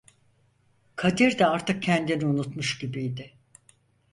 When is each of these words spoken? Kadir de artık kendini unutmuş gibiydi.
Kadir 0.95 1.39
de 1.39 1.45
artık 1.47 1.83
kendini 1.83 2.25
unutmuş 2.25 2.79
gibiydi. 2.79 3.33